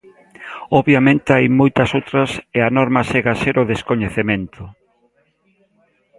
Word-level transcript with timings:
Obviamente 0.79 1.29
hai 1.35 1.45
moitas 1.59 1.89
outras 1.99 2.31
e 2.57 2.59
a 2.67 2.73
norma 2.77 3.01
segue 3.11 3.29
a 3.33 3.39
ser 3.43 3.55
o 3.63 3.69
descoñecemento. 3.73 4.63